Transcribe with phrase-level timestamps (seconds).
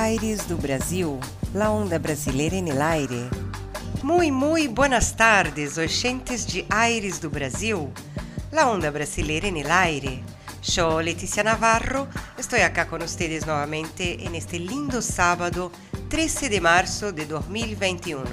[0.00, 1.18] Aires do Brasil,
[1.52, 3.28] la onda brasileira en el aire.
[4.02, 7.88] Muy, muy buenas tardes, oyentes de Aires do Brasil,
[8.50, 10.22] la onda brasileira en el aire.
[10.62, 12.08] Yo, Leticia Navarro,
[12.38, 15.70] estoy acá con ustedes nuevamente en este lindo sábado
[16.08, 18.24] 13 de marzo de 2021.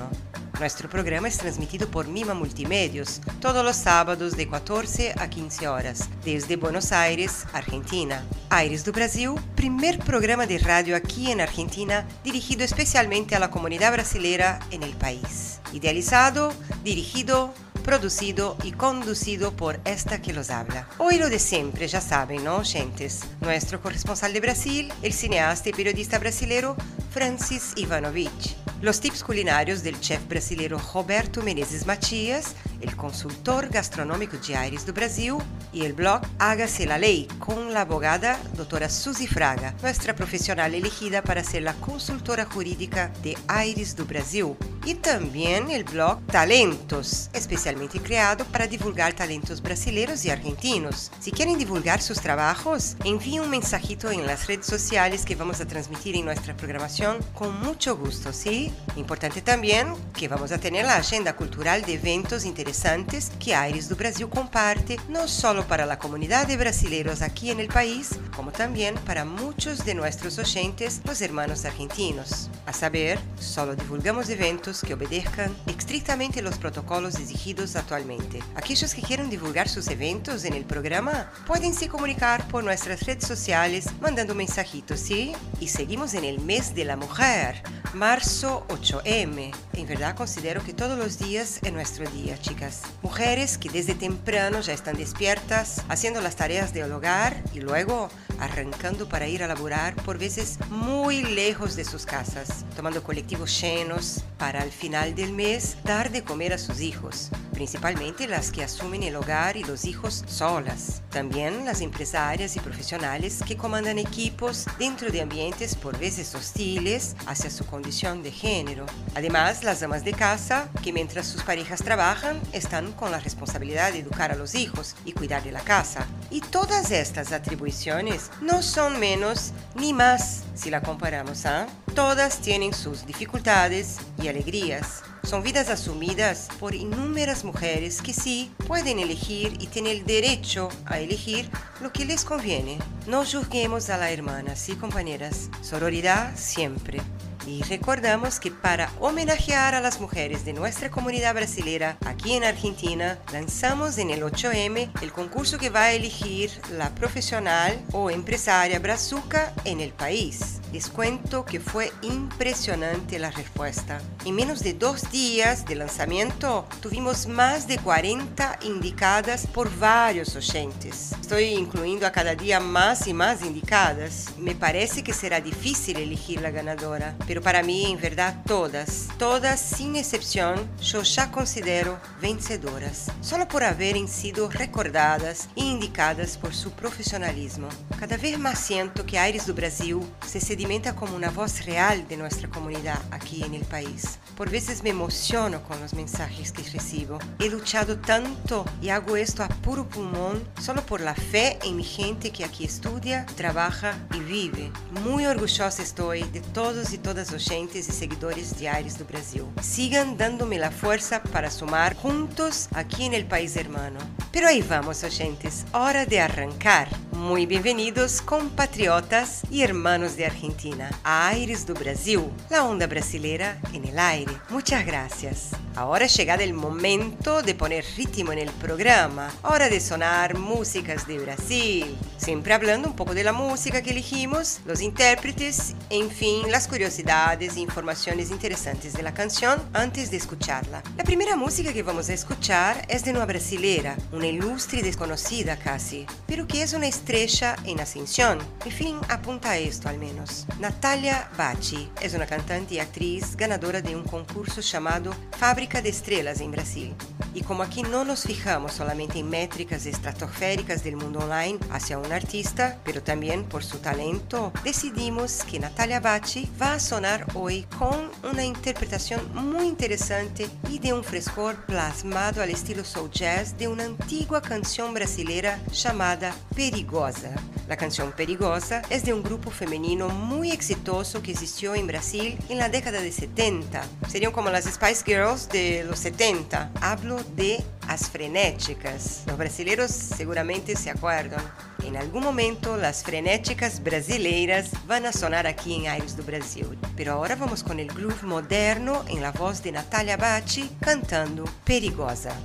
[0.59, 6.09] Nuestro programa es transmitido por Mima Multimedios todos los sábados de 14 a 15 horas,
[6.25, 8.25] desde Buenos Aires, Argentina.
[8.49, 13.91] Aires do Brasil, primer programa de radio aquí en Argentina dirigido especialmente a la comunidad
[13.91, 15.59] brasileña en el país.
[15.73, 16.51] Idealizado,
[16.83, 20.89] dirigido, producido y conducido por esta que los habla.
[20.97, 23.21] Hoy lo de siempre, ya saben, ¿no, gentes?
[23.41, 26.75] Nuestro corresponsal de Brasil, el cineasta y periodista brasileño
[27.11, 28.57] Francis Ivanovich.
[28.79, 34.93] Los tips culinarios del chef brasileño Roberto Menezes Matias, el consultor gastronómico de Aires do
[34.93, 35.33] Brasil
[35.73, 41.23] y el blog Hágase la Ley con la abogada doctora Suzy Fraga, nuestra profesional elegida
[41.23, 44.55] para ser la consultora jurídica de Aires do Brasil.
[44.85, 51.11] Y también el blog Talentos, especialmente creado para divulgar talentos brasileños y argentinos.
[51.19, 55.67] Si quieren divulgar sus trabajos, envíen un mensajito en las redes sociales que vamos a
[55.67, 58.66] transmitir en nuestra programación con mucho gusto, ¿sí?
[58.95, 63.95] Importante también que vamos a tener la agenda cultural de eventos interesantes que Aires do
[63.95, 68.95] Brasil comparte, no solo para la comunidad de brasileños aquí en el país, como también
[69.05, 72.49] para muchos de nuestros oyentes, los hermanos argentinos.
[72.65, 78.39] A saber, solo divulgamos eventos que obedezcan estrictamente los protocolos exigidos actualmente.
[78.55, 83.27] Aquellos que quieran divulgar sus eventos en el programa pueden se comunicar por nuestras redes
[83.27, 85.33] sociales mandando un mensajito, ¿sí?
[85.59, 87.61] Y seguimos en el mes de la mujer,
[87.97, 89.51] marzo 8M.
[89.73, 92.83] En verdad considero que todos los días es nuestro día, chicas.
[93.01, 98.09] Mujeres que desde temprano ya están despiertas, haciendo las tareas del hogar y luego
[98.39, 104.23] arrancando para ir a laborar, por veces muy lejos de sus casas, tomando colectivos llenos
[104.37, 109.03] para al final del mes dar de comer a sus hijos, principalmente las que asumen
[109.03, 111.01] el hogar y los hijos solas.
[111.09, 117.49] También las empresarias y profesionales que comandan equipos dentro de ambientes por veces hostiles hacia
[117.49, 118.85] su condición de género.
[119.15, 123.99] Además, las amas de casa que mientras sus parejas trabajan están con la responsabilidad de
[123.99, 126.05] educar a los hijos y cuidar de la casa.
[126.29, 131.67] Y todas estas atribuciones no son menos ni más si la comparamos, ¿ah?
[131.95, 135.03] Todas tienen sus dificultades y alegrías.
[135.23, 140.99] Son vidas asumidas por inúmeras mujeres que sí pueden elegir y tienen el derecho a
[140.99, 141.49] elegir
[141.81, 142.79] lo que les conviene.
[143.07, 145.49] No juzguemos a la hermana, ¿sí, compañeras?
[145.61, 147.01] Sororidad siempre.
[147.47, 151.67] Y recordamos que para homenajear a las mujeres de nuestra comunidad brasileña
[152.05, 157.77] aquí en Argentina, lanzamos en el 8M el concurso que va a elegir la profesional
[157.91, 160.61] o empresaria brazuca en el país.
[160.71, 164.01] Les cuento que fue impresionante la respuesta.
[164.25, 171.13] En menos de dos días de lanzamiento tuvimos más de 40 indicadas por varios oyentes.
[171.21, 174.27] Estoy incluyendo a cada día más y más indicadas.
[174.37, 179.59] Me parece que será difícil elegir la ganadora, pero para mí, en verdad, todas, todas
[179.59, 186.71] sin excepción, yo ya considero vencedoras, solo por haberem sido recordadas e indicadas por su
[186.71, 187.67] profesionalismo.
[187.99, 192.17] Cada vez más siento que Aires do Brasil se sedimenta como una voz real de
[192.17, 194.19] nuestra comunidad aquí en el país.
[194.35, 197.19] Por veces me emociono con los mensajes que recibo.
[197.39, 201.83] He luchado tanto y hago esto a puro pulmón solo por la fe en mi
[201.83, 204.71] gente que aquí estudia, trabaja y vive.
[205.03, 209.43] Muy orgullosa estoy de todos y todas oyentes y seguidores diarios do Brasil.
[209.61, 213.99] Sigan dándome la fuerza para sumar juntos aquí en el país hermano.
[214.31, 216.87] Pero ahí vamos, oyentes, hora de arrancar.
[217.11, 223.85] Muy bienvenidos, compatriotas y hermanos de Argentina, a Aires do Brasil, la onda brasileira en
[223.85, 224.31] el aire.
[224.49, 225.49] Muchas gracias.
[225.75, 231.97] Ahora ha el momento de poner ritmo el programa, hora de sonar músicas de Brasil,
[232.17, 237.16] siempre hablando un poco de la música que elegimos, los intérpretes, en fin, las curiosidades
[237.17, 240.83] e informaciones interesantes de la canción antes de escucharla.
[240.95, 245.57] La primera música que vamos a escuchar es de una brasilera, una ilustre y desconocida
[245.57, 248.37] casi, pero que es una estrella en ascensión.
[248.65, 250.45] En fin, apunta a esto al menos.
[250.59, 256.39] Natalia Bacci es una cantante y actriz ganadora de un concurso llamado Fábrica de Estrelas
[256.39, 256.93] en Brasil.
[257.33, 262.11] Y como aquí no nos fijamos solamente en métricas estratosféricas del mundo online hacia un
[262.11, 268.11] artista, pero también por su talento, decidimos que Natalia Bacci va a sonar hoy con
[268.29, 273.85] una interpretación muy interesante y de un frescor plasmado al estilo soul jazz de una
[273.85, 277.31] antigua canción brasileira chamada Perigosa.
[277.67, 282.57] La canción Perigosa es de un grupo femenino muy exitoso que existió en Brasil en
[282.57, 283.81] la década de 70.
[284.09, 286.71] Serían como las Spice Girls de los 70.
[286.81, 289.23] Hablo de As Frenéticas.
[289.27, 291.41] Los brasileños seguramente se acuerdan.
[291.87, 294.71] En algún momento las frenéticas brasileiras
[295.05, 296.77] a sonar aquí en Aires do Brasil.
[296.97, 302.35] Pero ahora vamos con el groove moderno en la voz de Natalia Bacci cantando Perigosa.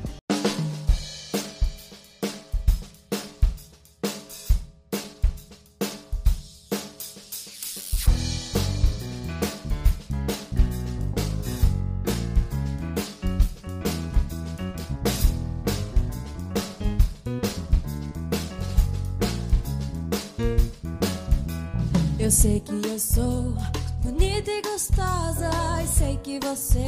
[22.81, 23.55] Que eu sou
[24.03, 25.51] bonita e gostosa.
[25.83, 26.87] E sei que você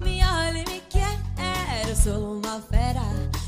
[0.00, 1.18] me olha e me quer.
[1.88, 3.02] Eu sou uma fera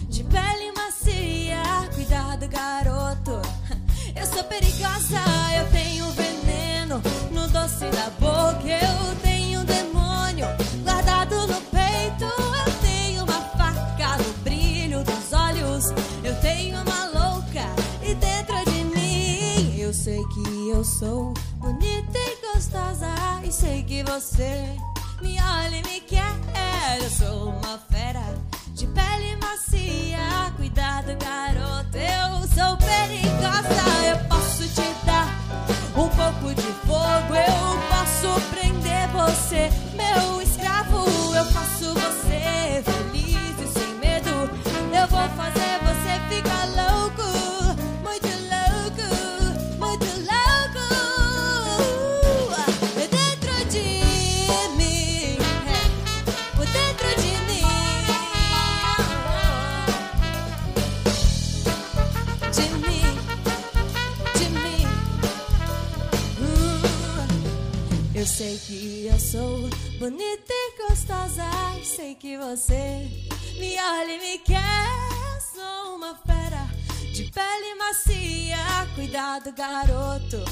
[0.09, 1.62] de pele macia.
[1.94, 3.43] Cuidado, garoto.
[4.17, 5.20] Eu sou perigosa.
[5.56, 8.67] Eu tenho veneno no doce da boca.
[8.67, 10.47] Eu tenho um demônio
[10.85, 12.25] guardado no peito.
[12.25, 15.91] Eu tenho uma faca no brilho dos olhos.
[16.25, 17.65] Eu tenho uma louca
[18.03, 21.32] e dentro de mim eu sei que eu sou
[21.73, 24.75] bonita e gostosa e sei que você
[25.20, 26.35] me olha e me quer.
[26.99, 28.25] Eu sou uma fera
[28.69, 30.50] de pele macia.
[30.56, 33.82] Cuidado, garoto, eu sou perigosa.
[34.09, 35.29] Eu posso te dar
[35.94, 37.35] um pouco de fogo.
[37.35, 41.05] Eu posso prender você, meu escravo.
[41.35, 43.07] Eu faço você feliz
[68.28, 71.50] sei que eu sou bonita e gostosa.
[71.82, 73.08] Sei que você
[73.58, 75.40] me olha e me quer.
[75.54, 76.69] Sou uma fera
[77.14, 78.58] de pele macia.
[78.94, 80.44] Cuidado, garoto.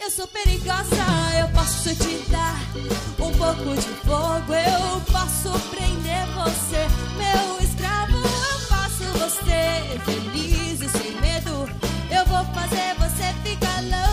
[0.00, 1.04] Eu sou perigosa,
[1.38, 2.56] eu posso te dar
[3.18, 4.54] um pouco de fogo.
[4.54, 6.86] Eu posso prender você,
[7.18, 8.16] meu escravo.
[8.16, 11.68] Eu faço você feliz e sem medo.
[12.08, 14.09] Eu vou fazer você ficar louco.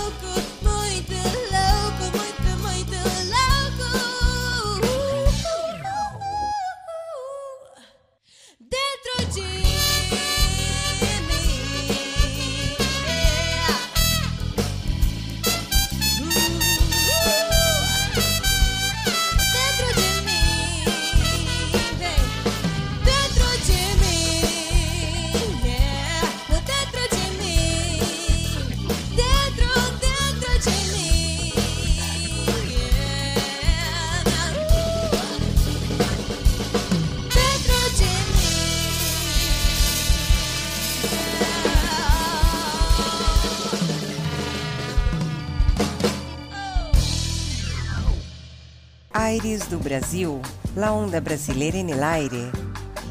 [49.69, 50.41] Do Brasil,
[50.75, 52.51] la onda brasileira en el aire.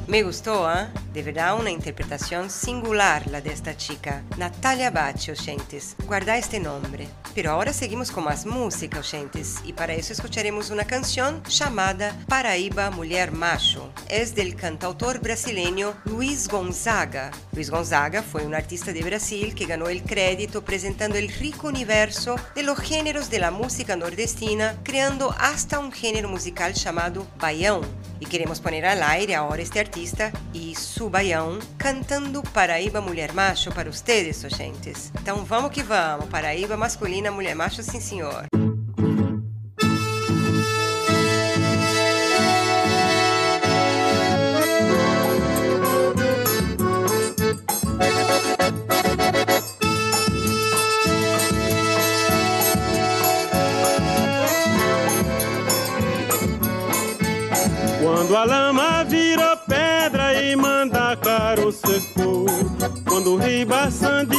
[0.07, 0.87] Me gustó, ¿eh?
[1.13, 5.97] De verdad una interpretación singular la de esta chica, Natalia Bacci, oyentes.
[6.07, 7.09] Guarda este nombre.
[7.37, 12.91] Pero ahora seguimos con más música, oyentes, y para eso escucharemos una canción llamada Paraíba
[12.91, 13.93] Mulher Macho.
[14.09, 17.31] Es del cantautor brasileño Luis Gonzaga.
[17.53, 22.37] Luis Gonzaga fue un artista de Brasil que ganó el crédito presentando el rico universo
[22.55, 27.83] de los géneros de la música nordestina, creando hasta un género musical llamado baião.
[28.19, 33.71] Y queremos poner al aire ahora este artista y su baião cantando Paraíba Mulher Macho
[33.73, 35.13] para ustedes, oyentes.
[35.21, 38.47] Então vamos que vamos, Paraíba masculina na mulher macho, sim senhor.
[58.01, 62.47] Quando a lama vira pedra e manda caro secou
[63.09, 64.36] Quando o de sede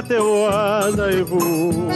[0.00, 1.90] bateu asa e voou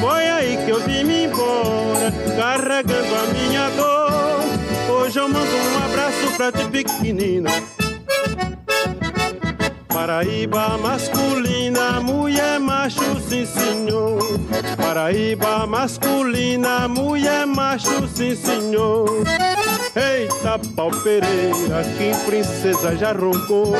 [0.00, 4.42] Foi aí que eu vim-me embora, carregando a minha dor
[4.90, 7.50] Hoje eu mando um abraço pra ti pequenina
[9.88, 14.20] Paraíba masculina, mulher macho, sim senhor.
[14.76, 19.24] Paraíba masculina, mulher macho, sim senhor.
[19.96, 23.74] Eita pau Pereira, que princesa já roncou.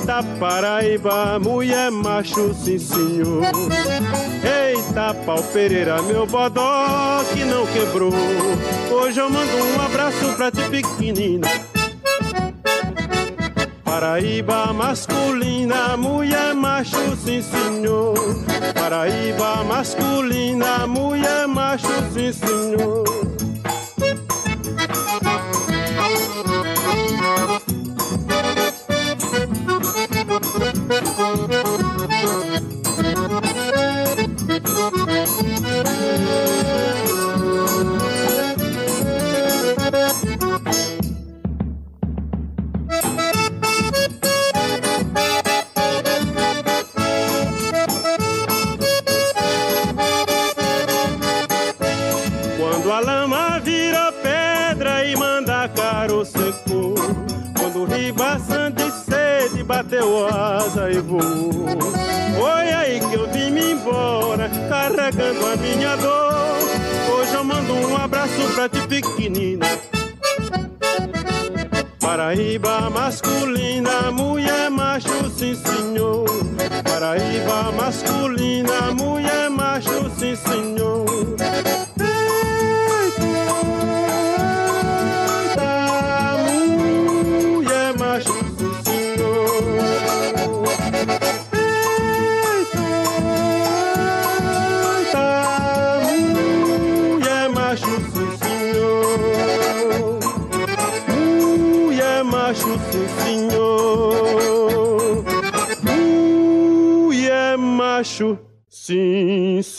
[0.00, 3.42] Eita Paraíba, mulher macho, sim senhor.
[4.42, 8.10] Eita pau Pereira, meu bodó que não quebrou.
[8.90, 11.46] Hoje eu mando um abraço pra ti pequenina.
[13.84, 18.14] Paraíba masculina, mulher macho, sim senhor.
[18.74, 23.04] Paraíba masculina, mulher macho, sim senhor.
[65.76, 66.58] Minha dor.
[67.12, 69.66] Hoje eu mando um abraço pra ti pequenina.
[72.00, 76.24] Paraíba masculina, mulher macho, sim senhor.
[76.84, 80.89] Paraíba masculina, mulher macho, sim senhor.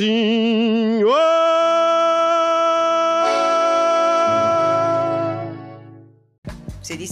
[0.01, 0.30] assim.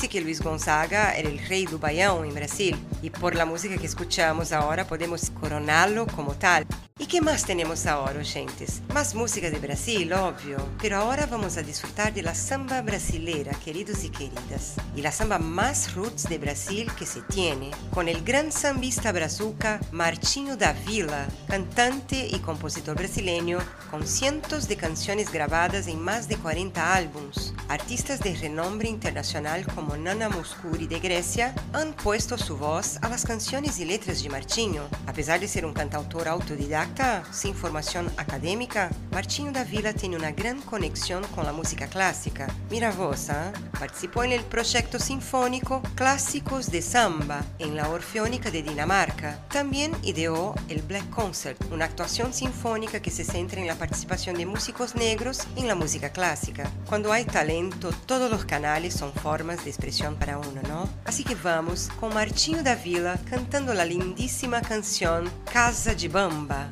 [0.10, 3.86] Que Luis Gonzaga era el rey do baião en Brasil y por la música que
[3.86, 6.66] escuchamos ahora podemos coronarlo como tal.
[7.02, 8.82] ¿Y qué más tenemos ahora, oyentes?
[8.94, 14.04] Más música de Brasil, obvio, pero ahora vamos a disfrutar de la samba brasilera, queridos
[14.04, 14.74] y queridas.
[14.98, 19.80] Y la samba más roots de Brasil que se tiene, con el gran sambista brazuca
[19.94, 26.36] Martinho da Vila, cantante y compositor brasileño con cientos de canciones grabadas en más de
[26.36, 27.54] 40 álbums.
[27.70, 33.26] Artistas de renombre internacional como Nana Mouskouri de Grecia han puesto su voz a las
[33.26, 34.88] canciones y letras de Martinho.
[35.06, 40.32] A pesar de ser un cantautor autodidacta sin formación académica, Martinho da Vila tiene una
[40.32, 42.48] gran conexión con la música clásica.
[42.70, 43.52] Mira vos, ¿ah?
[43.78, 49.40] participó en el proyecto sinfónico Clásicos de Samba en la Orfeónica de Dinamarca.
[49.50, 54.46] También ideó el Black Concert, una actuación sinfónica que se centra en la participación de
[54.46, 56.72] músicos negros en la música clásica.
[56.88, 59.89] Cuando hay talento, todos los canales son formas de expresión
[60.20, 60.88] para uno, ¿no?
[61.04, 66.70] Así que vamos con Martinho da Vila cantando la lindísima canción Casa de Bamba.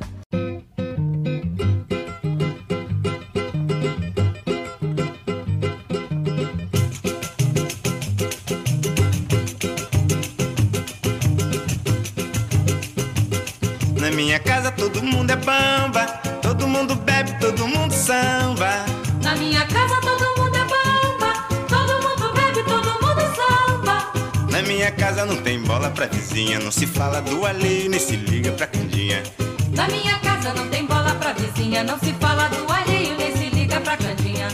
[14.00, 16.06] Na minha casa todo mundo é bamba,
[16.40, 18.37] todo mundo bebe, todo mundo samba.
[24.78, 28.52] Minha casa não tem bola pra vizinha, não se fala do alheio, nem se liga
[28.52, 29.24] pra candinha.
[29.72, 33.50] Na minha casa não tem bola pra vizinha, não se fala do alheio, nem se
[33.50, 34.46] liga pra candinha.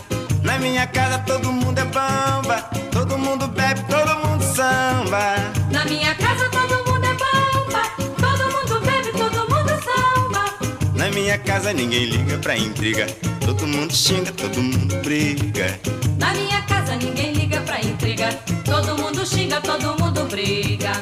[0.43, 2.57] Na minha casa todo mundo é bamba,
[2.91, 5.37] todo mundo bebe, todo mundo samba.
[5.71, 7.83] Na minha casa todo mundo é bamba,
[8.17, 10.55] todo mundo bebe, todo mundo samba.
[10.95, 13.07] Na minha casa ninguém liga pra intriga,
[13.45, 15.79] todo mundo xinga, todo mundo briga.
[16.19, 18.31] Na minha casa ninguém liga pra intriga,
[18.65, 20.04] todo mundo xinga, todo mundo
[20.35, 20.93] briga.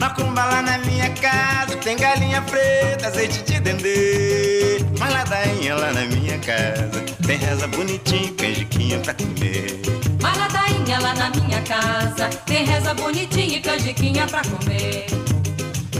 [0.00, 4.84] Macumba lá na minha casa, tem galinha preta, azeite de dendê.
[4.98, 9.80] Mas ladainha lá na minha casa, tem reza bonitinha, canjiquinha pra comer.
[10.20, 15.06] Mas ladainha lá na minha casa, tem reza bonitinha e canjiquinha pra comer.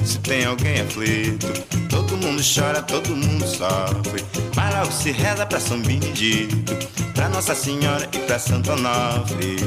[0.04, 1.52] Se tem alguém aflito,
[1.88, 4.24] todo mundo chora, todo mundo sofre.
[4.56, 6.74] Mas logo se reza pra São Benedito,
[7.14, 9.58] pra Nossa Senhora e pra Santo Onofre.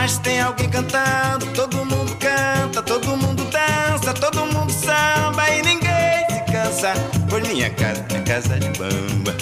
[0.00, 6.24] Mas tem alguém cantando, todo mundo canta, todo mundo dança, todo mundo samba e ninguém
[6.30, 6.92] se cansa.
[7.28, 9.36] Pois minha casa é casa de bamba,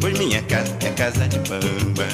[0.00, 2.08] pois minha casa é casa de bamba.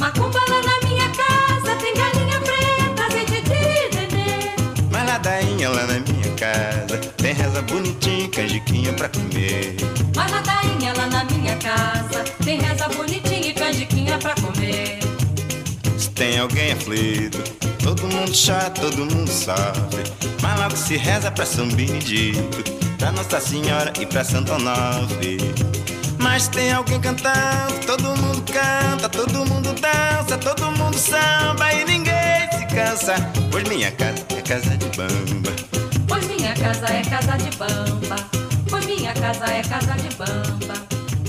[0.00, 4.50] Macumba lá na minha casa, tem galinha preta, azeite de dendê.
[4.90, 9.76] Mas ladainha lá na minha casa, tem reza bonitinha, canjiquinha pra comer.
[10.16, 14.98] Mas ladainha lá na minha casa, tem reza bonitinha e canjiquinha pra comer.
[16.34, 17.38] Tem alguém aflito.
[17.80, 20.02] Todo mundo chora, todo mundo sofre.
[20.42, 25.38] Mas logo se reza pra São Benedito, pra Nossa Senhora e pra Santo Onofre.
[26.18, 32.50] Mas tem alguém cantando, todo mundo canta, todo mundo dança, todo mundo samba e ninguém
[32.50, 33.14] se cansa.
[33.52, 35.52] Pois minha casa é casa de bamba.
[36.08, 38.16] Pois minha casa é casa de bamba.
[38.68, 40.74] Pois minha casa é casa de bamba.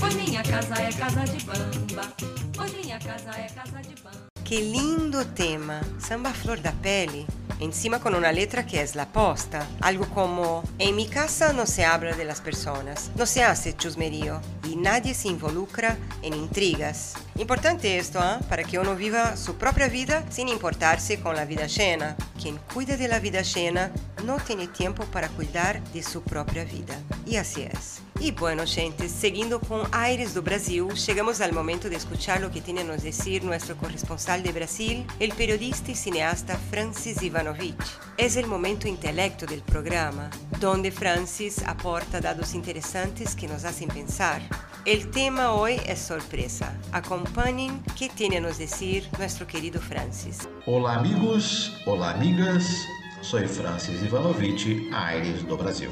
[0.00, 2.12] Pois minha casa é casa de bamba.
[2.56, 4.25] Pois minha casa é casa de bamba.
[4.48, 7.26] Qué lindo tema, Samba Flor da Pele,
[7.58, 11.84] encima con una letra que es la posta, algo como, en mi casa no se
[11.84, 17.14] habla de las personas, no se hace chusmerío y nadie se involucra en intrigas.
[17.38, 18.40] Importante esto, ¿ah?
[18.48, 22.16] para que uno viva su propia vida sin importarse con la vida ajena.
[22.40, 23.92] Quien cuida de la vida ajena
[24.24, 26.98] no tiene tiempo para cuidar de su propia vida.
[27.26, 28.00] Y así es.
[28.18, 32.62] E bueno, gente, seguindo com Aires do Brasil, chegamos ao momento de escuchar o que
[32.62, 37.76] tem a dizer nosso corresponsal de Brasil, o periodista e cineasta Francis Ivanovich.
[38.16, 40.30] É o momento intelecto do programa,
[40.64, 44.40] onde Francis aporta dados interessantes que nos hacen pensar.
[44.88, 46.72] O tema hoje é sorpresa.
[46.92, 50.48] Acompanhem que tem a nos dizer nosso querido Francis.
[50.64, 52.86] Olá, amigos, olá, amigas.
[53.20, 55.90] Sou Francis Ivanovich, Aires do Brasil.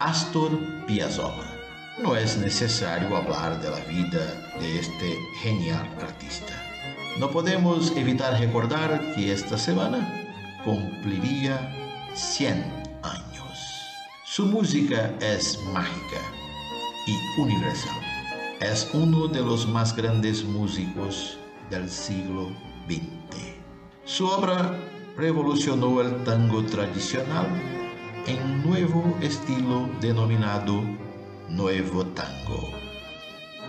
[0.00, 0.50] Astor
[0.88, 1.46] Piazzolla.
[2.02, 4.24] No es necesario hablar de la vida
[4.58, 6.54] de este genial artista.
[7.20, 10.26] No podemos evitar recordar que esta semana
[10.64, 11.56] cumpliría
[12.14, 12.64] 100
[13.04, 13.58] años.
[14.24, 16.20] Su música es mágica
[17.06, 18.07] y universal.
[18.60, 21.38] Es uno de los más grandes músicos
[21.70, 22.48] del siglo
[22.88, 23.54] XX.
[24.04, 24.76] Su obra
[25.16, 27.46] revolucionó el tango tradicional
[28.26, 30.82] en un nuevo estilo denominado
[31.48, 32.72] Nuevo Tango,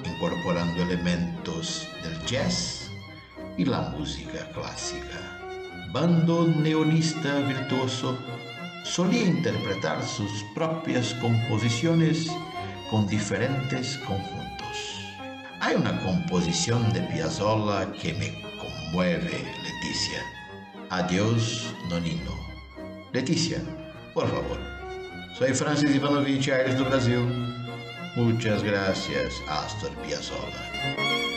[0.04, 2.90] incorporando elementos del jazz
[3.58, 5.40] y la música clásica.
[5.94, 8.18] Bando neonista virtuoso
[8.84, 12.32] solía interpretar sus propias composiciones
[12.90, 14.39] con diferentes conjuntos.
[15.62, 20.24] Hay una composición de Piazzolla que me conmueve, Leticia.
[20.90, 22.32] Adiós, Nonino.
[23.12, 23.60] Leticia,
[24.14, 24.58] por favor.
[25.38, 27.20] Soy Francis Ivanovich Aires do Brasil.
[28.16, 31.29] Muchas gracias, Astor Piazzolla.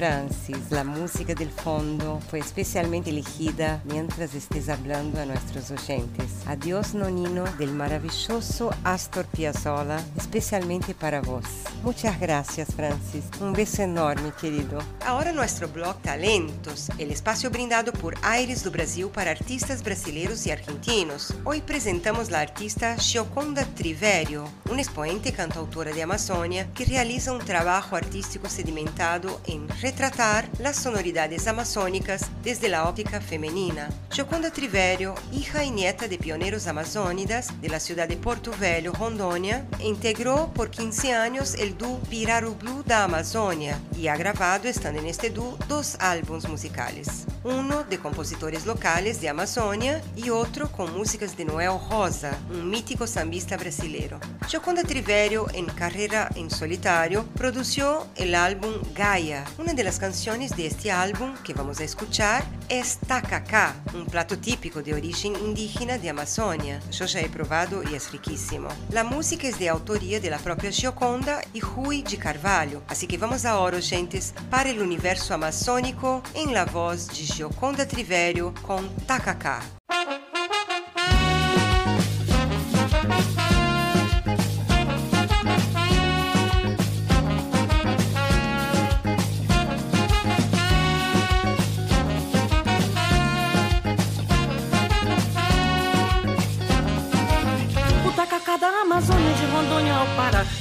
[0.00, 6.24] Francis, la música del fondo fue especialmente elegida mientras estés hablando a nuestros oyentes.
[6.46, 11.44] Adiós Nonino del maravilloso Astor Piazzolla, especialmente para vos.
[11.82, 14.78] Muchas gracias Francis, un beso enorme querido.
[15.04, 20.50] Ahora nuestro blog Talentos, el espacio brindado por Aires do Brasil para artistas brasileiros y
[20.50, 21.34] argentinos.
[21.44, 27.96] Hoy presentamos la artista Gioconda Triverio, una expoente cantautora de Amazonia que realiza un trabajo
[27.96, 33.88] artístico sedimentado en retratar las sonoridades amazónicas desde la óptica femenina.
[34.12, 39.66] Gioconda Triverio, hija y nieta de pioneros amazónidas de la ciudad de Porto Velho, Rondônia,
[39.80, 45.06] integró por 15 años el dúo Piraru Blue da Amazônia y ha grabado, estando en
[45.06, 47.26] este dúo, dos álbuns musicales.
[47.42, 53.08] Uno de compositores locales de Amazônia y otro con músicas de Noel Rosa, un mítico
[53.08, 54.20] sambista brasileiro.
[54.46, 60.66] Gioconda Triverio, en carrera en solitario, produció el álbum Gaia, una de las canciones de
[60.66, 66.10] este álbum que vamos a escuchar es tacacá, un plato típico de origen indígena de
[66.10, 66.82] Amazonia.
[66.90, 68.68] Yo ya he probado y es riquísimo.
[68.90, 73.16] La música es de autoría de la propia Gioconda y Rui de Carvalho, así que
[73.16, 79.79] vamos ahora, gentes, para el universo amazónico en la voz de Gioconda Triverio con tacacá.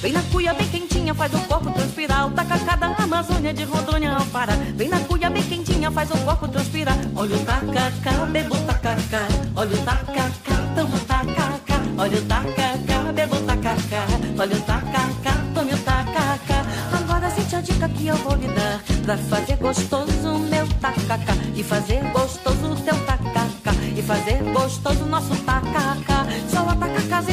[0.10, 2.26] Vem na cuia bem quentinha, faz o corpo transpirar.
[2.26, 4.54] O tacacá da Amazônia de Rondônia ao Pará.
[4.76, 6.98] Vem na cuia bem quentinha, faz o corpo transpirar.
[7.16, 9.28] Olha o tacacá, bebo tacacá.
[9.56, 11.82] Olha o tacacá, toma o tacacá.
[11.96, 14.06] Olha o tacacá, bebo tacacá.
[14.40, 16.66] Olha o tacacá, tome o tacacá.
[16.92, 21.36] Agora sente a dica que eu vou lhe dar Pra fazer gostoso o meu tacacá.
[21.56, 23.76] E fazer gostoso o teu tacacá.
[23.96, 26.09] E fazer gostoso o nosso tacacá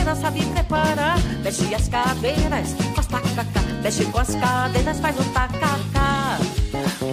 [0.07, 5.25] taca caseira sabe preparar Mexe as cadeiras, faz tacacá Mexe com as cadeiras, faz o
[5.33, 6.38] tacacá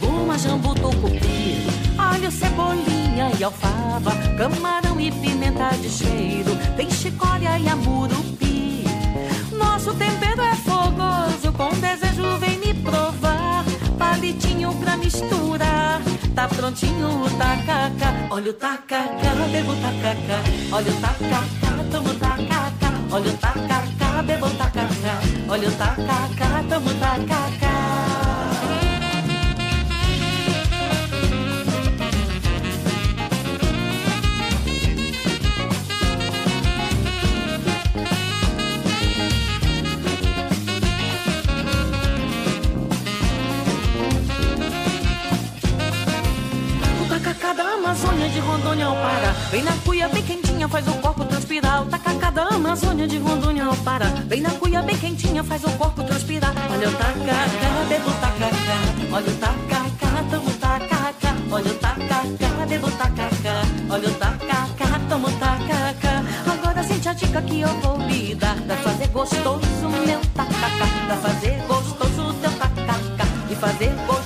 [0.03, 0.75] Uma jambu
[1.97, 8.83] Alho, cebolinha e alfava Camarão e pimenta de cheiro Tem chicória e amurupi
[9.51, 12.23] Nosso tempero é fogoso Com desejo
[15.13, 16.01] misturar.
[16.35, 18.27] Tá prontinho o tacacá.
[18.31, 20.39] Olha o tacacá, bebo tacacá.
[20.71, 21.43] Olha o tacacá,
[21.91, 22.22] tomo tacacá.
[23.13, 25.21] Olha o tacacá, bebo tacacá.
[25.47, 27.92] Olha o tacacá, tomo tacacá.
[48.33, 49.31] De Rondônia ao Pará.
[49.51, 51.83] Vem na cuia bem quentinha, faz o corpo transpirar.
[51.83, 54.07] O tacacá da Amazônia de Rondônia ao Pará.
[54.27, 56.51] Vem na cuia bem quentinha, faz o corpo transpirar.
[56.71, 58.77] Olha o tacacá, bebo tacacá.
[59.11, 61.35] Olha o tacacá, tomo tacacá.
[61.51, 63.61] Olha o tacacá, bebo tacacá.
[63.91, 66.23] Olha o tacacá, tomo tacacá.
[66.51, 68.55] Agora sente a dica que eu vou lhe dar.
[68.65, 70.87] Pra fazer gostoso meu tacacá.
[71.05, 72.97] Pra fazer gostoso teu tacacá.
[73.51, 74.22] E fazer gostoso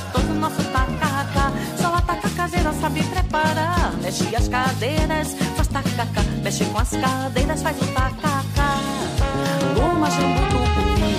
[4.08, 6.24] Mexe as cadeiras, faz tacacá.
[6.42, 8.78] Mexe com as cadeiras, faz o tacacá.
[9.76, 11.14] Goma, jambu, tucupi,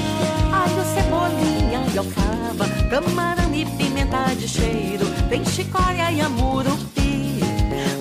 [0.51, 2.67] alho, cebolinha e alfava.
[2.89, 5.05] Camarão e pimenta de cheiro.
[5.29, 7.41] Tem chicória e amurupi.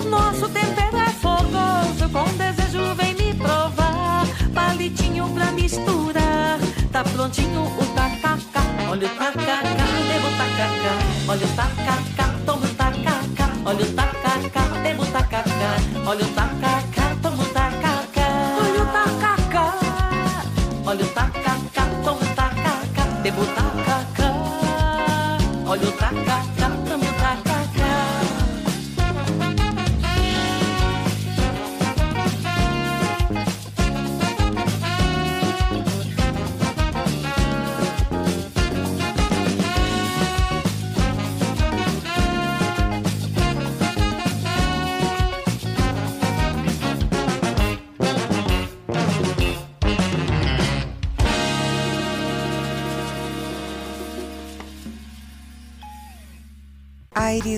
[0.08, 4.26] Nosso tempero é fogoso, com desejo vem me provar.
[4.54, 6.58] Palitinho pra misturar,
[6.90, 8.62] tá prontinho o tacacá.
[8.88, 9.60] Olha o tacacá,
[10.08, 10.94] devo tacacá.
[11.28, 12.17] Olha o tacacá,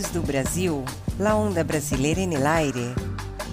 [0.08, 0.82] Do Brasil,
[1.18, 2.94] La Onda Brasileira en el Aire.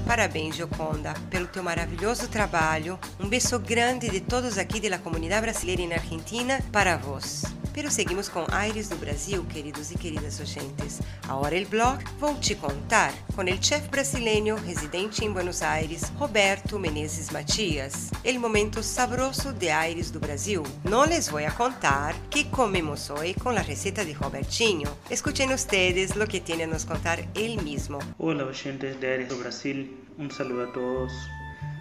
[0.08, 2.98] Parabéns, Joconda, pelo teu maravilhoso trabalho.
[3.20, 7.44] Um beijo grande de todos aqui da comunidade brasileira na Argentina para vós.
[7.78, 11.00] Pero seguimos com Aires do Brasil, queridos e queridas oyentes.
[11.28, 16.80] Agora el blog vou te contar com el chef brasileño residente em Buenos Aires, Roberto
[16.80, 18.10] Menezes Matias.
[18.24, 20.64] El momento sabroso de Aires do Brasil.
[20.84, 24.90] Não les voy a contar que comemos hoy con la receta de Robertinho.
[25.12, 28.00] Escuchen ustedes lo que tiene a nos contar él mismo.
[28.18, 31.14] Hola oyentes de Aires do Brasil, un saludo a todos.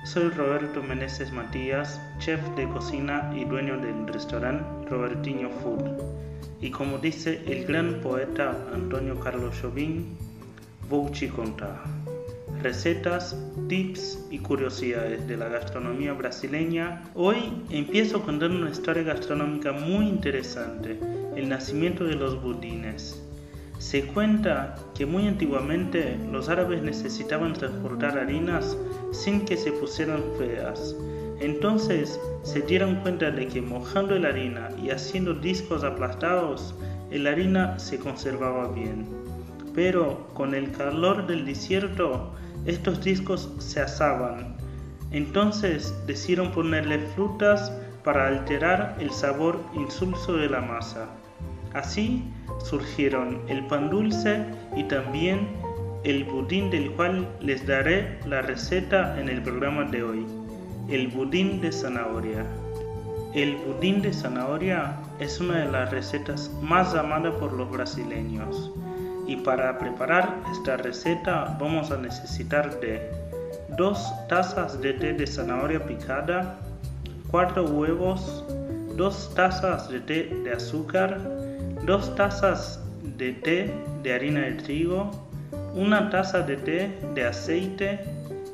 [0.07, 6.01] Soy Roberto Meneses Matías, chef de cocina y dueño del restaurante Robertinho Food.
[6.61, 10.05] Y como dice el gran poeta Antonio Carlos Jobim,
[11.19, 11.83] te contar.
[12.63, 13.37] Recetas,
[13.69, 17.03] tips y curiosidades de la gastronomía brasileña.
[17.17, 21.01] Hoy empiezo contando una historia gastronómica muy interesante,
[21.35, 23.26] el nacimiento de los budines.
[23.79, 28.77] Se cuenta que muy antiguamente los árabes necesitaban transportar harinas
[29.13, 30.97] sin que se pusieran feas.
[31.41, 36.75] Entonces se dieron cuenta de que mojando la harina y haciendo discos aplastados,
[37.11, 39.07] la harina se conservaba bien.
[39.75, 42.33] Pero con el calor del desierto,
[42.65, 44.57] estos discos se asaban.
[45.11, 47.71] Entonces decidieron ponerle frutas
[48.03, 51.09] para alterar el sabor insulso de la masa.
[51.75, 52.25] Así
[52.65, 54.45] surgieron el pan dulce
[54.77, 55.49] y también
[56.05, 60.27] el budín del cual les daré la receta en el programa de hoy,
[60.89, 62.47] el budín de zanahoria.
[63.35, 68.73] El budín de zanahoria es una de las recetas más amadas por los brasileños
[69.27, 73.11] y para preparar esta receta vamos a necesitar de
[73.77, 76.57] 2 tazas de té de zanahoria picada,
[77.31, 78.45] 4 huevos,
[78.97, 81.21] 2 tazas de té de azúcar,
[81.87, 82.81] 2 tazas
[83.17, 83.73] de té
[84.03, 85.09] de harina de trigo,
[85.73, 88.01] una taza de té de aceite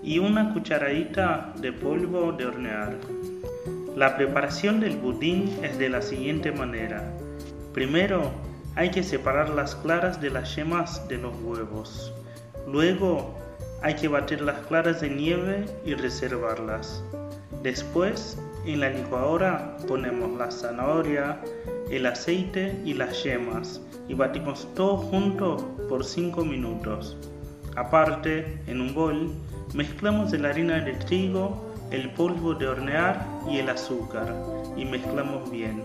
[0.03, 2.99] y una cucharadita de polvo de hornear.
[3.97, 7.11] La preparación del budín es de la siguiente manera.
[7.73, 8.31] Primero
[8.75, 12.13] hay que separar las claras de las yemas de los huevos.
[12.71, 13.35] Luego
[13.81, 17.03] hay que batir las claras de nieve y reservarlas.
[17.63, 21.41] Después en la licuadora ponemos la zanahoria,
[21.93, 27.19] el aceite y las yemas y batimos todo junto por 5 minutos.
[27.77, 29.31] Aparte, en un bol,
[29.75, 34.35] mezclamos la harina de trigo, el polvo de hornear y el azúcar
[34.77, 35.83] y mezclamos bien.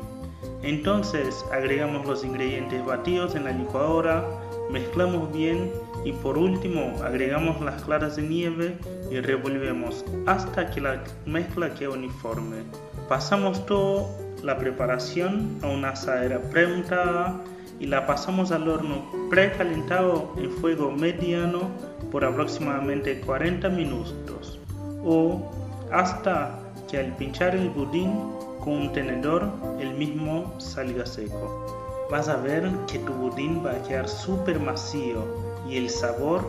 [0.64, 4.26] Entonces agregamos los ingredientes batidos en la licuadora,
[4.72, 5.72] mezclamos bien
[6.06, 8.78] y por último agregamos las claras de nieve
[9.12, 12.64] y revolvemos hasta que la mezcla quede uniforme.
[13.10, 14.08] Pasamos toda
[14.48, 17.42] la preparación a una asadera preuntada
[17.82, 21.70] y la pasamos al horno precalentado en fuego mediano
[22.14, 24.58] por aproximadamente 40 minutos
[25.04, 25.52] o
[25.92, 28.14] hasta que al pinchar el budín
[28.62, 32.08] con un tenedor el mismo salga seco.
[32.10, 35.26] Vas a ver que tu budín va a quedar súper macio
[35.70, 36.48] y el sabor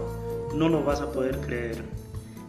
[0.55, 1.83] no lo vas a poder creer.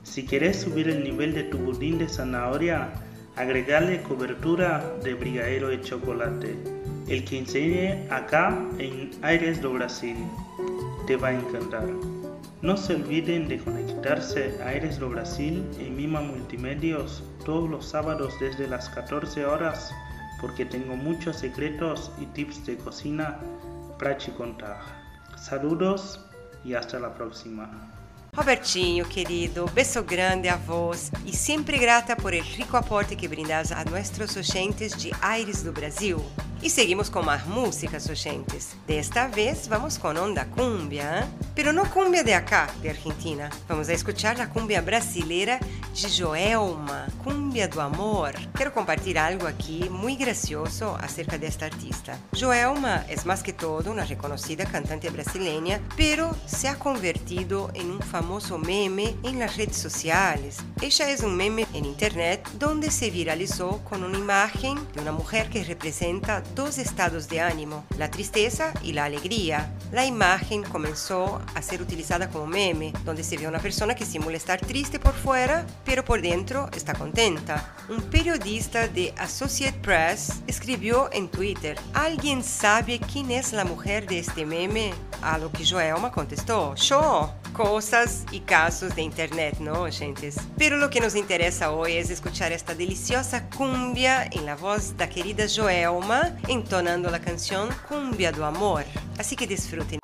[0.03, 2.91] Si quieres subir el nivel de tu budín de zanahoria,
[3.39, 6.57] agregarle cobertura de brigadeiro de chocolate,
[7.07, 10.17] el que enseñé acá en Aires do Brasil.
[11.07, 11.87] Te va a encantar.
[12.61, 18.37] No se olviden de conectarse a Aires do Brasil en Mima Multimedios todos los sábados
[18.41, 19.89] desde las 14 horas
[20.41, 23.39] porque tengo muchos secretos y tips de cocina
[23.97, 24.81] para te contar.
[25.37, 26.25] Saludos
[26.65, 27.98] y hasta la próxima.
[28.33, 33.71] Robertinho, querido, beso grande a vos e sempre grata por el rico aporte que brindas
[33.71, 36.23] a nossos oyentes de Aires do Brasil.
[36.61, 38.75] E seguimos com mais músicas, oyentes.
[38.85, 41.27] Desta vez vamos com onda cumbia, ¿eh?
[41.55, 43.49] pero não cumbia de acá, de Argentina.
[43.65, 45.57] Vamos a escuchar a cumbia brasileira
[45.93, 48.33] de Joelma, Cumbia do Amor.
[48.55, 52.19] Quero compartilhar algo aqui muito gracioso acerca desta artista.
[52.33, 58.01] Joelma é mais que todo uma reconhecida cantante brasileira, pero se ha convertido em um
[58.01, 60.57] famoso meme em las redes sociais.
[60.81, 65.49] Ella é um meme em internet donde se viralizou com uma imagem de uma mulher
[65.49, 69.73] que representa dos estados de ánimo, la tristeza y la alegría.
[69.91, 74.37] La imagen comenzó a ser utilizada como meme, donde se ve una persona que simula
[74.37, 77.75] estar triste por fuera, pero por dentro está contenta.
[77.89, 84.19] Un periodista de Associated Press escribió en Twitter, ¿alguien sabe quién es la mujer de
[84.19, 84.93] este meme?
[85.21, 87.33] A lo que Joelma contestó, yo.
[87.53, 90.37] Cosas y casos de internet, ¿no, gentes?
[90.57, 95.09] Pero lo que nos interesa hoy es escuchar esta deliciosa cumbia en la voz da
[95.09, 98.85] querida Joelma, entonando la canción Cumbia do Amor.
[99.17, 99.99] Así que disfruten.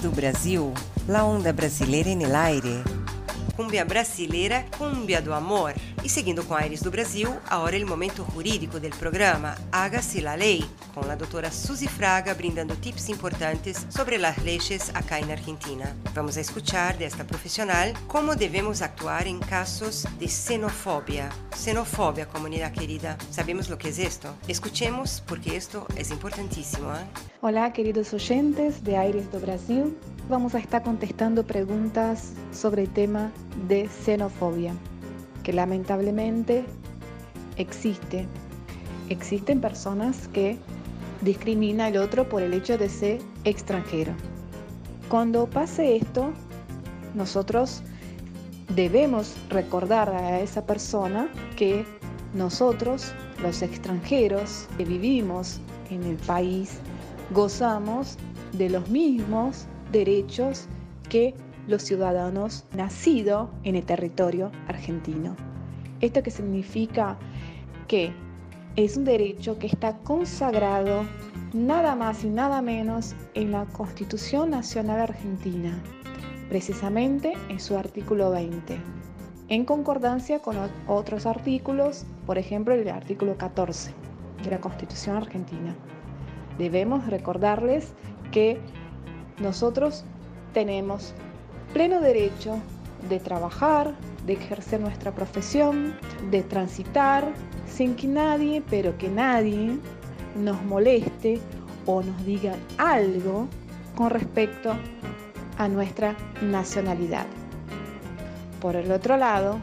[0.00, 0.72] Do Brasil,
[1.06, 2.82] la onda brasileira en el aire.
[3.56, 5.74] Cumbia brasileira, cumbia do amor.
[6.10, 10.64] Seguindo com Aires do Brasil, agora é o momento jurídico do programa Hágase la Lei,
[10.92, 15.96] com a doutora Suzy Fraga brindando tips importantes sobre as leis acá na Argentina.
[16.12, 21.28] Vamos a escuchar desta profissional como devemos actuar em casos de xenofobia.
[21.54, 23.16] Xenofobia, comunidade querida.
[23.30, 24.34] ¿Sabemos lo que es esto?
[24.48, 26.92] Escuchemos porque esto es importantísimo.
[26.92, 27.06] ¿eh?
[27.40, 29.96] Hola, queridos oyentes de Aires do Brasil.
[30.28, 33.30] Vamos a estar contestando preguntas sobre el tema
[33.68, 34.74] de xenofobia
[35.52, 36.64] lamentablemente
[37.56, 38.26] existe.
[39.08, 40.58] Existen personas que
[41.22, 44.12] discriminan al otro por el hecho de ser extranjero.
[45.08, 46.30] Cuando pase esto,
[47.14, 47.82] nosotros
[48.74, 51.84] debemos recordar a esa persona que
[52.34, 55.60] nosotros, los extranjeros que vivimos
[55.90, 56.78] en el país,
[57.32, 58.16] gozamos
[58.52, 60.66] de los mismos derechos
[61.08, 61.34] que
[61.70, 65.36] los ciudadanos nacidos en el territorio argentino.
[66.00, 67.18] ¿Esto que significa?
[67.86, 68.12] Que
[68.76, 71.04] es un derecho que está consagrado
[71.52, 75.82] nada más y nada menos en la Constitución Nacional Argentina,
[76.48, 78.78] precisamente en su artículo 20,
[79.48, 80.56] en concordancia con
[80.86, 83.92] otros artículos, por ejemplo el artículo 14
[84.44, 85.74] de la Constitución Argentina.
[86.58, 87.92] Debemos recordarles
[88.30, 88.60] que
[89.40, 90.04] nosotros
[90.52, 91.14] tenemos
[91.72, 92.58] pleno derecho
[93.08, 93.94] de trabajar,
[94.26, 95.96] de ejercer nuestra profesión,
[96.30, 97.32] de transitar,
[97.66, 99.78] sin que nadie, pero que nadie,
[100.36, 101.40] nos moleste
[101.86, 103.48] o nos diga algo
[103.94, 104.74] con respecto
[105.58, 107.26] a nuestra nacionalidad.
[108.60, 109.58] Por el otro lado,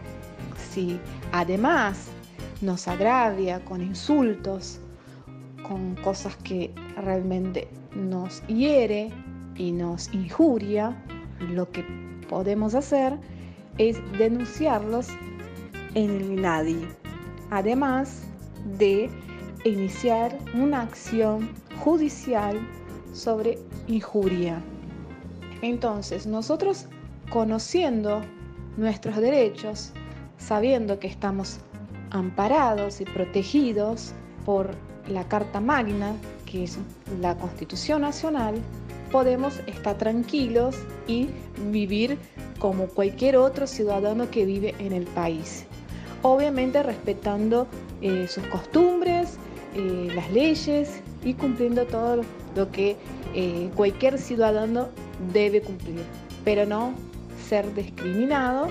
[0.72, 1.00] si
[1.32, 2.08] además
[2.62, 4.80] nos agravia con insultos,
[5.67, 9.12] con cosas que realmente nos hiere
[9.56, 10.96] y nos injuria,
[11.39, 11.84] lo que
[12.30, 13.17] podemos hacer
[13.78, 15.10] es denunciarlos
[15.93, 16.88] en el nadie,
[17.50, 18.23] además
[18.78, 19.10] de
[19.65, 21.50] iniciar una acción
[21.84, 22.60] judicial
[23.13, 24.62] sobre injuria.
[25.62, 26.86] Entonces, nosotros
[27.30, 28.21] conociendo
[28.78, 29.91] nuestros derechos,
[30.38, 31.60] sabiendo que estamos
[32.12, 34.13] amparados y protegidos
[34.45, 34.76] por
[35.08, 36.13] la Carta Magna,
[36.45, 36.78] que es
[37.19, 38.56] la Constitución Nacional,
[39.12, 40.76] podemos estar tranquilos
[41.08, 41.28] y
[41.72, 42.17] vivir
[42.60, 45.65] como cualquier otro ciudadano que vive en el país.
[46.22, 47.67] Obviamente respetando
[48.02, 49.38] eh, sus costumbres,
[49.76, 52.24] eh, las leyes y cumpliendo todo
[52.56, 52.96] lo que
[53.34, 54.89] eh, cualquier ciudadano
[55.34, 56.02] debe cumplir,
[56.43, 56.93] pero no
[57.48, 58.67] ser discriminado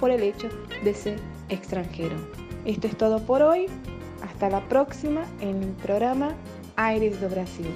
[0.00, 0.48] por el hecho
[0.84, 2.16] de ser extranjero.
[2.64, 3.66] Esto es todo por hoy.
[4.22, 6.34] Hasta la próxima en el programa
[6.76, 7.66] Aires do Brasil.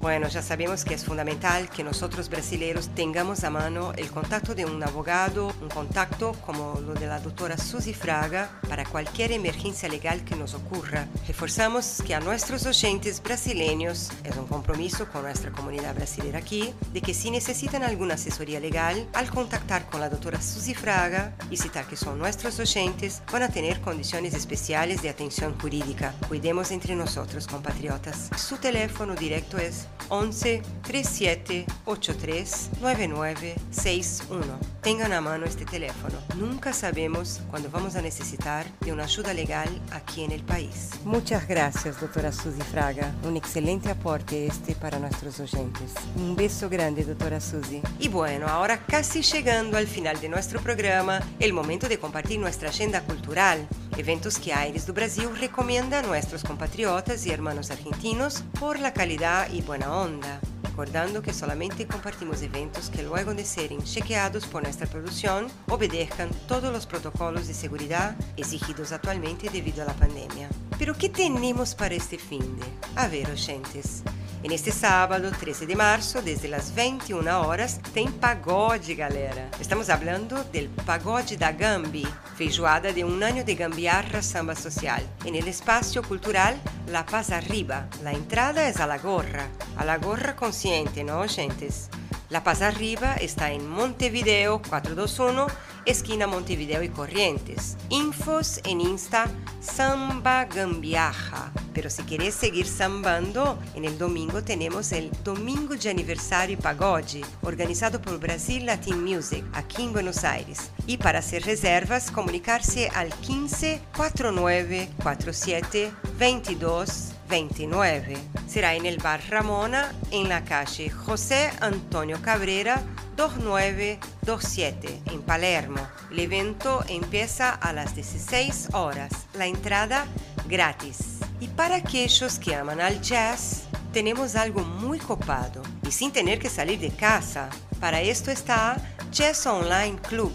[0.00, 4.64] Bueno, ya sabemos que es fundamental que nosotros brasileños tengamos a mano el contacto de
[4.64, 10.24] un abogado, un contacto como lo de la doctora Suzy Fraga para cualquier emergencia legal
[10.24, 11.08] que nos ocurra.
[11.26, 17.02] Reforzamos que a nuestros oyentes brasileños es un compromiso con nuestra comunidad brasileña aquí de
[17.02, 21.86] que si necesitan alguna asesoría legal, al contactar con la doctora Suzy Fraga y citar
[21.86, 26.14] que son nuestros oyentes, van a tener condiciones especiales de atención jurídica.
[26.28, 28.30] Cuidemos entre nosotros, compatriotas.
[28.36, 34.44] Su teléfono directo es 11 37 83 99 61.
[34.82, 36.14] Tengan a mano este teléfono.
[36.36, 40.90] Nunca sabemos cuándo vamos a necesitar de una ayuda legal aquí en el país.
[41.04, 43.14] Muchas gracias, doctora Suzy Fraga.
[43.24, 45.92] Un excelente aporte este para nuestros oyentes.
[46.16, 47.82] Un beso grande, doctora Suzy.
[47.98, 52.70] Y bueno, ahora casi llegando al final de nuestro programa, el momento de compartir nuestra
[52.70, 53.68] agenda cultural.
[53.98, 59.50] Eventos que Aires do Brasil recomienda a nuestros compatriotas y hermanos argentinos por la calidad
[59.50, 60.40] y buena onda.
[60.62, 66.72] Recordando que solamente compartimos eventos que luego de serem chequeados por nuestra producción obedezcan todos
[66.72, 70.48] los protocolos de seguridad exigidos actualmente debido a la pandemia.
[70.78, 72.66] Pero ¿qué tenemos para este fin de?
[72.94, 74.04] A ver, oyentes.
[74.44, 79.50] En este sábado, 13 de março, desde las 21 horas, tem pagode, galera.
[79.60, 85.34] Estamos hablando del Pagode da Gambi, feijoada de un año de gambiarra samba social, en
[85.34, 87.88] el espacio cultural La Paz Arriba.
[88.04, 91.88] La entrada es a la gorra, a la gorra consciente, ¿no, oyentes?
[92.30, 95.46] La Paz Arriba está en Montevideo 421,
[95.86, 97.78] esquina Montevideo y Corrientes.
[97.88, 101.50] Infos en Insta Samba Gambiaja.
[101.72, 107.22] Pero si quieres seguir sambando, en el domingo tenemos el Domingo de Aniversario y Pagode,
[107.40, 110.70] organizado por Brasil Latin Music, aquí en Buenos Aires.
[110.86, 118.16] Y para hacer reservas, comunicarse al 15 49 47 22 29.
[118.48, 122.82] Será en el Bar Ramona, en la calle José Antonio Cabrera,
[123.16, 125.80] 2927, en Palermo.
[126.10, 129.12] El evento empieza a las 16 horas.
[129.34, 130.06] La entrada
[130.48, 131.18] gratis.
[131.40, 136.50] Y para aquellos que aman al jazz, tenemos algo muy copado y sin tener que
[136.50, 137.50] salir de casa.
[137.80, 138.76] Para esto está
[139.12, 140.32] Jazz Online Club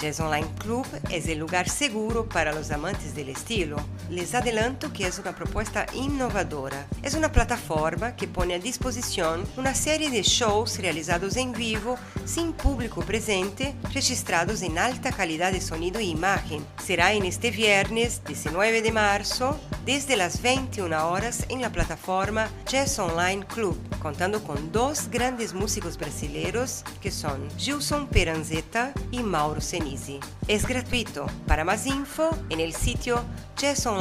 [0.00, 3.76] Jazz Online Club es el lugar seguro para los amantes del estilo.
[4.10, 6.88] Les adelanto que es una propuesta innovadora.
[7.00, 12.52] Es una plataforma que pone a disposición una serie de shows realizados en vivo, sin
[12.52, 16.66] público presente, registrados en alta calidad de sonido e imagen.
[16.84, 22.98] Será en este viernes 19 de marzo, desde las 21 horas en la plataforma Jazz
[22.98, 30.18] Online Club, contando con dos grandes músicos brasileños que son Gilson Peranzetta y Mauro Senini.
[30.48, 31.26] Es gratuito.
[31.46, 33.24] Para más info, en el sitio
[33.56, 33.99] Chess Online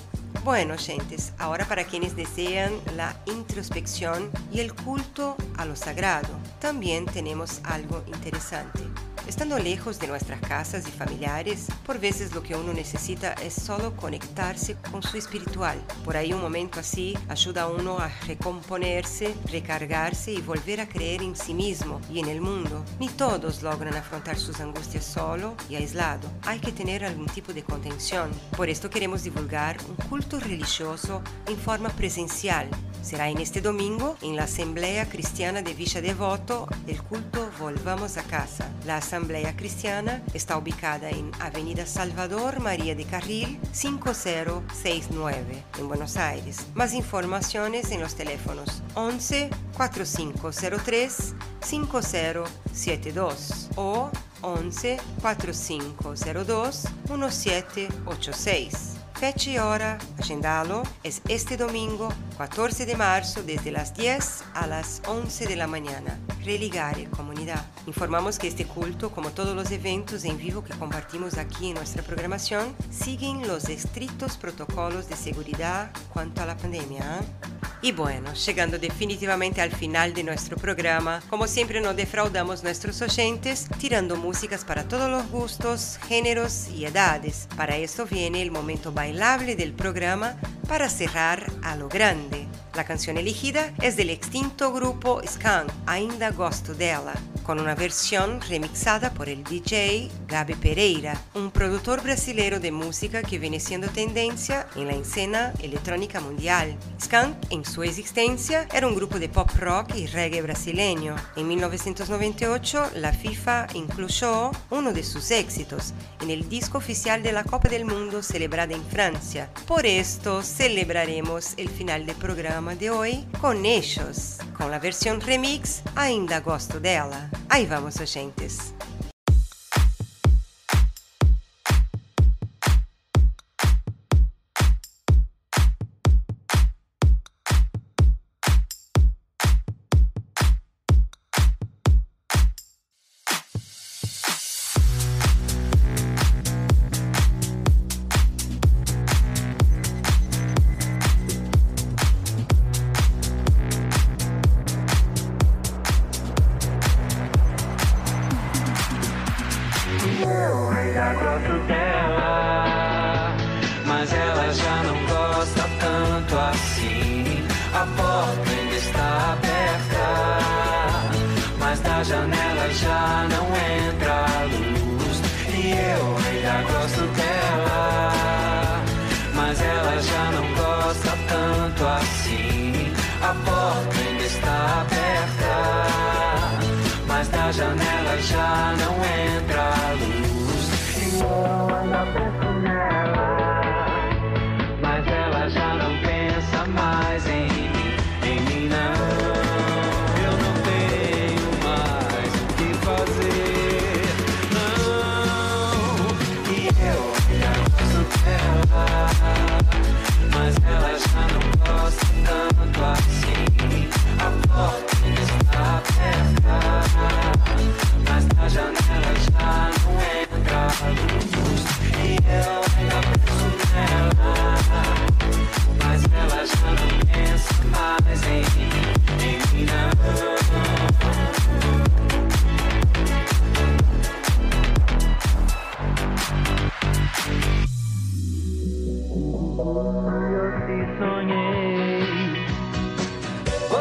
[0.45, 6.29] Bueno, gentes, ahora para quienes desean la introspección y el culto a lo sagrado,
[6.61, 8.94] también tenemos algo interesante.
[9.27, 13.97] Estando lejos de nuestras casas y familiares, por veces lo que uno necesita es solo
[13.97, 15.83] conectarse con su espiritual.
[16.05, 21.23] Por ahí un momento así ayuda a uno a recomponerse, recargarse y volver a creer
[21.23, 22.85] en sí mismo y en el mundo.
[23.01, 26.31] Ni todos logran afrontar sus angustias solo y aislado.
[26.43, 28.31] Hay que tener algún tipo de contención.
[28.55, 32.69] Por esto queremos divulgar un culto religioso en forma presencial.
[33.03, 38.23] Será en este domingo en la Asamblea Cristiana de Villa Devoto el culto Volvamos a
[38.23, 38.71] Casa.
[38.87, 46.67] La Asamblea Cristiana está ubicada en Avenida Salvador María de Carril 5069 en Buenos Aires.
[46.75, 54.11] Más informaciones en los teléfonos 11 4503 5072 o
[54.43, 58.94] 11 4502 1786.
[59.19, 65.03] Fecha y hora, agendalo, es este domingo 14 de marzo desde las 10 a las
[65.07, 66.19] 11 de la mañana.
[66.45, 67.65] Religare Comunidad.
[67.87, 72.03] Informamos que este culto, como todos los eventos en vivo que compartimos aquí en nuestra
[72.03, 77.21] programación, siguen los estrictos protocolos de seguridad cuanto a la pandemia.
[77.21, 77.54] ¿eh?
[77.85, 83.69] Y bueno, llegando definitivamente al final de nuestro programa, como siempre no defraudamos nuestros oyentes
[83.79, 87.47] tirando músicas para todos los gustos, géneros y edades.
[87.59, 92.47] Para esto viene el momento bailable del programa para cerrar a lo grande.
[92.75, 97.13] La canción elegida es del extinto grupo Scan, Ainda Gosto Dela.
[97.45, 103.39] Con una versión remixada por el DJ Gabi Pereira, un productor brasileño de música que
[103.39, 106.77] viene siendo tendencia en la escena electrónica mundial.
[107.01, 111.17] Skunk, en su existencia, era un grupo de pop rock y reggae brasileño.
[111.37, 117.45] En 1998, la FIFA incluyó uno de sus éxitos en el disco oficial de la
[117.45, 119.51] Copa del Mundo celebrada en Francia.
[119.67, 125.83] Por esto, celebraremos el final del programa de hoy con ellos, con la versión remix
[125.95, 127.31] Ainda Gosto Dela.
[127.49, 127.95] Aí vamos,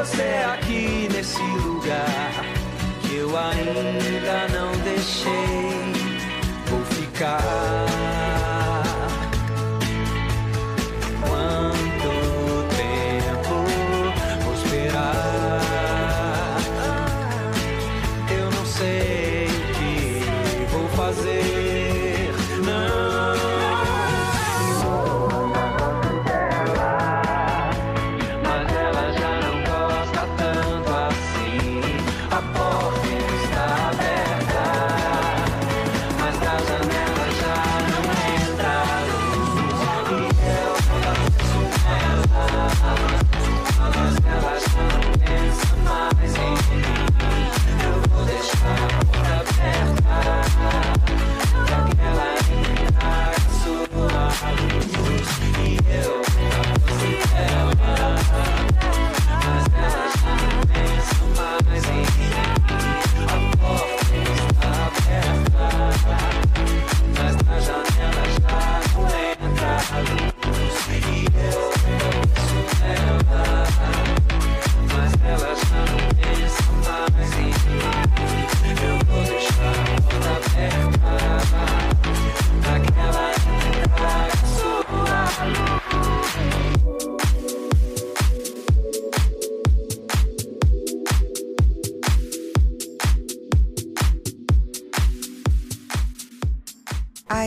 [0.03, 2.45] você aqui nesse lugar
[3.03, 5.31] que eu ainda não deixei.
[6.67, 7.92] Vou ficar.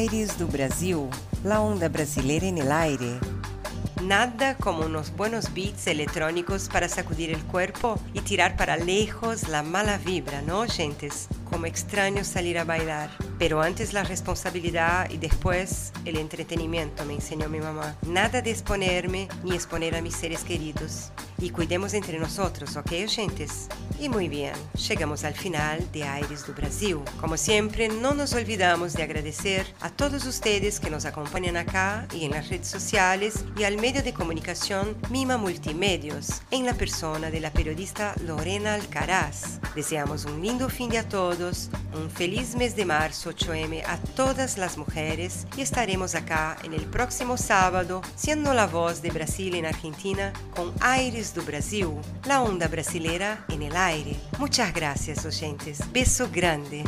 [0.07, 1.09] Do Brasil,
[1.42, 3.18] la onda brasileira en el aire.
[4.04, 9.64] Nada como unos buenos beats electrónicos para sacudir el cuerpo y tirar para lejos la
[9.64, 11.26] mala vibra, ¿no, gentes?
[11.50, 13.11] Como extraño salir a bailar.
[13.39, 17.97] Pero antes la responsabilidad y después el entretenimiento, me enseñó mi mamá.
[18.07, 21.12] Nada de exponerme ni exponer a mis seres queridos.
[21.39, 23.68] Y cuidemos entre nosotros, ¿ok, gentes?
[24.01, 24.55] Y muy bien,
[24.89, 26.99] llegamos al final de Aires do Brasil.
[27.20, 32.24] Como siempre, no nos olvidamos de agradecer a todos ustedes que nos acompañan acá y
[32.24, 37.41] en las redes sociales y al medio de comunicación Mima Multimedios, en la persona de
[37.41, 39.61] la periodista Lorena Alcaraz.
[39.74, 44.58] Deseamos un lindo fin de a todos, un feliz mes de marzo 8M a todas
[44.58, 49.66] las mujeres y estaremos acá en el próximo sábado siendo la voz de Brasil en
[49.66, 51.88] Argentina con Aires do Brasil,
[52.24, 54.16] la onda brasileira en el aire.
[54.38, 55.80] Muchas gracias, oyentes.
[55.92, 56.84] Beso grande.